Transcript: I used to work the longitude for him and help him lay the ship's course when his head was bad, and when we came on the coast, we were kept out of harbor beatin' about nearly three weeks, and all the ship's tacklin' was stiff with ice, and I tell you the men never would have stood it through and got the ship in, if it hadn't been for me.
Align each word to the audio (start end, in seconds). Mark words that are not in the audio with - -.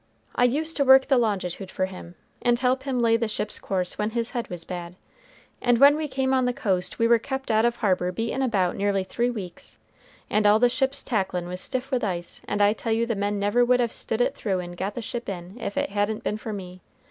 I 0.33 0.45
used 0.45 0.75
to 0.77 0.83
work 0.83 1.05
the 1.05 1.17
longitude 1.19 1.69
for 1.69 1.85
him 1.85 2.15
and 2.41 2.57
help 2.57 2.81
him 2.85 3.03
lay 3.03 3.17
the 3.17 3.27
ship's 3.27 3.59
course 3.59 3.99
when 3.99 4.09
his 4.09 4.31
head 4.31 4.47
was 4.49 4.63
bad, 4.63 4.95
and 5.61 5.77
when 5.77 5.95
we 5.95 6.07
came 6.07 6.33
on 6.33 6.45
the 6.45 6.53
coast, 6.53 6.97
we 6.97 7.07
were 7.07 7.19
kept 7.19 7.51
out 7.51 7.65
of 7.65 7.75
harbor 7.75 8.11
beatin' 8.11 8.41
about 8.41 8.75
nearly 8.75 9.03
three 9.03 9.29
weeks, 9.29 9.77
and 10.27 10.47
all 10.47 10.57
the 10.57 10.69
ship's 10.69 11.03
tacklin' 11.03 11.47
was 11.47 11.61
stiff 11.61 11.91
with 11.91 12.03
ice, 12.03 12.41
and 12.47 12.63
I 12.63 12.73
tell 12.73 12.91
you 12.91 13.05
the 13.05 13.13
men 13.13 13.37
never 13.37 13.63
would 13.63 13.79
have 13.79 13.93
stood 13.93 14.21
it 14.21 14.33
through 14.33 14.57
and 14.59 14.75
got 14.75 14.95
the 14.95 15.03
ship 15.03 15.29
in, 15.29 15.59
if 15.61 15.77
it 15.77 15.91
hadn't 15.91 16.23
been 16.23 16.37
for 16.39 16.51
me. 16.51 16.81